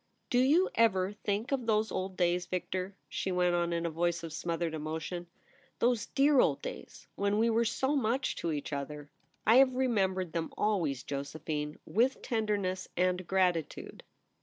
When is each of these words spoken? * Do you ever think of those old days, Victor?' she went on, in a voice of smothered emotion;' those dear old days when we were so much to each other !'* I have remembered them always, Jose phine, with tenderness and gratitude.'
* 0.17 0.29
Do 0.31 0.39
you 0.39 0.71
ever 0.73 1.13
think 1.13 1.51
of 1.51 1.67
those 1.67 1.91
old 1.91 2.17
days, 2.17 2.47
Victor?' 2.47 2.95
she 3.07 3.31
went 3.31 3.53
on, 3.53 3.71
in 3.71 3.85
a 3.85 3.91
voice 3.91 4.23
of 4.23 4.33
smothered 4.33 4.73
emotion;' 4.73 5.27
those 5.77 6.07
dear 6.07 6.39
old 6.39 6.63
days 6.63 7.05
when 7.13 7.37
we 7.37 7.51
were 7.51 7.65
so 7.65 7.95
much 7.95 8.35
to 8.37 8.51
each 8.51 8.73
other 8.73 9.11
!'* 9.37 9.45
I 9.45 9.57
have 9.57 9.75
remembered 9.75 10.33
them 10.33 10.51
always, 10.57 11.05
Jose 11.07 11.37
phine, 11.37 11.77
with 11.85 12.23
tenderness 12.23 12.87
and 12.97 13.27
gratitude.' 13.27 14.01